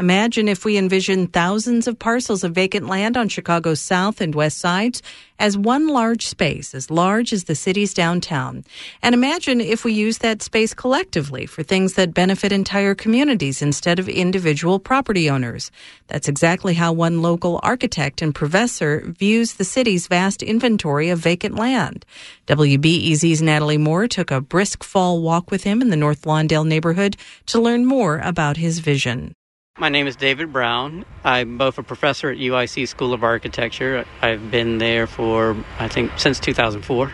[0.00, 4.56] Imagine if we envision thousands of parcels of vacant land on Chicago's south and west
[4.56, 5.02] sides
[5.38, 8.64] as one large space, as large as the city's downtown.
[9.02, 13.98] And imagine if we use that space collectively for things that benefit entire communities instead
[13.98, 15.70] of individual property owners.
[16.06, 21.56] That's exactly how one local architect and professor views the city's vast inventory of vacant
[21.56, 22.06] land.
[22.46, 27.18] WBEZ's Natalie Moore took a brisk fall walk with him in the North Lawndale neighborhood
[27.44, 29.34] to learn more about his vision.
[29.80, 31.06] My name is David Brown.
[31.24, 34.04] I'm both a professor at UIC School of Architecture.
[34.20, 37.10] I've been there for, I think, since 2004.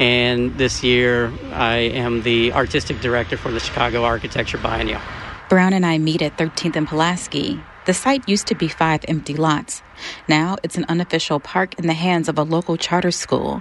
[0.00, 5.02] And this year, I am the artistic director for the Chicago Architecture Biennial.
[5.50, 7.60] Brown and I meet at 13th and Pulaski.
[7.84, 9.82] The site used to be five empty lots.
[10.28, 13.60] Now it's an unofficial park in the hands of a local charter school.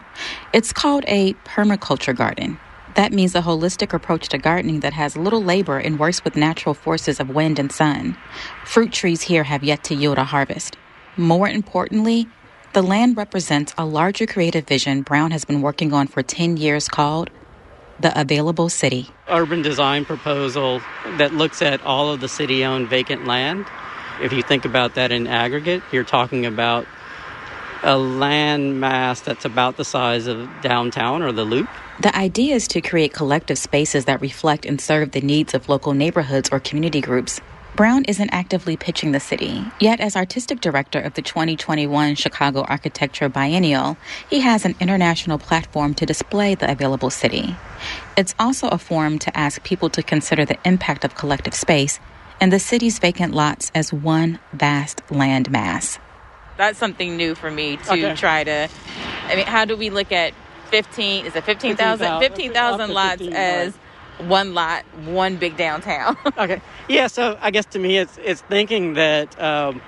[0.53, 2.59] It's called a permaculture garden.
[2.95, 6.73] That means a holistic approach to gardening that has little labor and works with natural
[6.73, 8.17] forces of wind and sun.
[8.63, 10.77] Fruit trees here have yet to yield a harvest.
[11.17, 12.27] More importantly,
[12.71, 16.87] the land represents a larger creative vision Brown has been working on for 10 years
[16.87, 17.29] called
[17.99, 19.09] the Available City.
[19.29, 20.81] Urban design proposal
[21.17, 23.65] that looks at all of the city owned vacant land.
[24.21, 26.85] If you think about that in aggregate, you're talking about
[27.83, 31.69] a land mass that's about the size of downtown or the loop.
[31.99, 35.93] The idea is to create collective spaces that reflect and serve the needs of local
[35.93, 37.39] neighborhoods or community groups.
[37.75, 43.27] Brown isn't actively pitching the city, yet, as artistic director of the 2021 Chicago Architecture
[43.27, 43.97] Biennial,
[44.29, 47.53] he has an international platform to display the available city.
[48.15, 51.99] It's also a forum to ask people to consider the impact of collective space
[52.39, 55.99] and the city's vacant lots as one vast land mass.
[56.57, 58.15] That's something new for me to Okay.
[58.15, 58.69] try to.
[59.29, 60.33] I mean, how do we look at
[60.67, 61.25] 15?
[61.25, 62.19] Is it 15,000?
[62.19, 63.77] 15,000 lots 15, as
[64.19, 66.17] one lot, one big downtown.
[66.37, 66.61] Okay.
[66.89, 69.81] Yeah, so I guess to me it's it's thinking that um,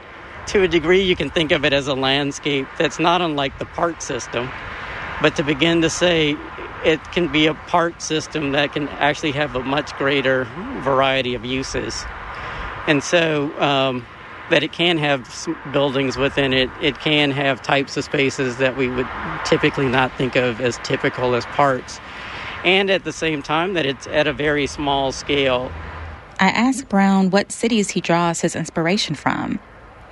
[0.48, 3.66] to a degree you can think of it as a landscape that's not unlike the
[3.66, 4.50] park system,
[5.22, 6.38] but to begin to say
[6.86, 10.46] it can be a park system that can actually have a much greater
[10.80, 12.06] variety of uses.
[12.88, 14.06] And so um,
[14.50, 18.90] that it can have buildings within it, it can have types of spaces that we
[18.90, 19.08] would
[19.46, 22.00] typically not think of as typical as parks.
[22.66, 25.72] And at the same time, that it's at a very small scale
[26.40, 29.60] I asked Brown what cities he draws his inspiration from,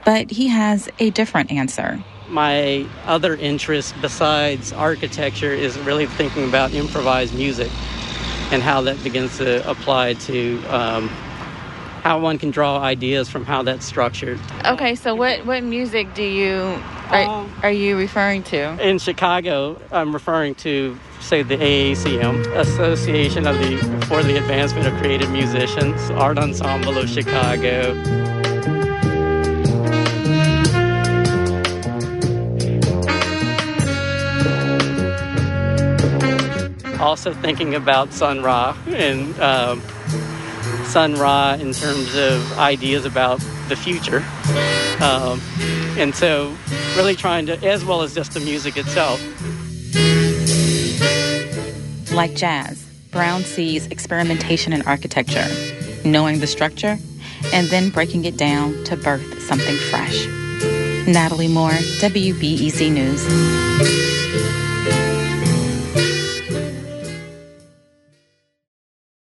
[0.05, 2.03] but he has a different answer.
[2.29, 7.71] my other interest besides architecture is really thinking about improvised music
[8.51, 11.09] and how that begins to apply to um,
[12.05, 14.39] how one can draw ideas from how that's structured.
[14.63, 16.79] okay, so what, what music do you
[17.09, 18.79] are, Um, are you referring to?
[18.79, 24.93] In Chicago, I'm referring to, say, the AACM, Association of the for the Advancement of
[25.01, 27.95] Creative Musicians, Art Ensemble of Chicago.
[36.99, 39.81] Also thinking about Sun Ra and um,
[40.85, 44.23] Sun Ra in terms of ideas about the future.
[45.01, 45.41] Um,
[45.97, 46.55] and so
[46.95, 49.21] really trying to, as well as just the music itself.
[52.11, 55.47] Like jazz, Brown sees experimentation in architecture,
[56.05, 56.97] knowing the structure,
[57.53, 60.27] and then breaking it down to birth something fresh.
[61.07, 64.64] Natalie Moore, WBEZ News.